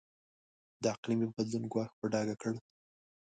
[0.81, 2.53] د اقلیمي بدلون ګواښ په ډاګه کړ.